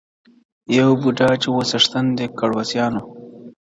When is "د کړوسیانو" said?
2.17-3.03